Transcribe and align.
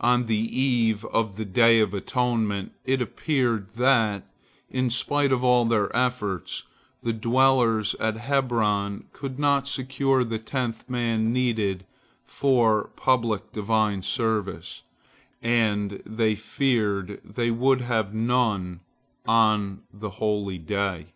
On 0.00 0.26
the 0.26 0.60
eve 0.60 1.04
of 1.04 1.36
the 1.36 1.44
Day 1.44 1.78
of 1.78 1.94
Atonement, 1.94 2.72
it 2.84 3.00
appeared 3.00 3.74
that, 3.74 4.26
in 4.68 4.90
spite 4.90 5.30
of 5.30 5.44
all 5.44 5.64
their 5.64 5.94
efforts, 5.96 6.64
the 7.00 7.12
dwellers 7.12 7.94
at 8.00 8.16
Hebron 8.16 9.04
could 9.12 9.38
not 9.38 9.68
secure 9.68 10.24
the 10.24 10.40
tenth 10.40 10.90
man 10.90 11.32
needed 11.32 11.86
for 12.24 12.88
public 12.96 13.52
Divine 13.52 14.02
service, 14.02 14.82
and 15.40 16.02
they 16.04 16.34
feared 16.34 17.20
they 17.24 17.52
would 17.52 17.82
have 17.82 18.12
none 18.12 18.80
on 19.28 19.84
the 19.92 20.10
holy 20.10 20.58
day. 20.58 21.12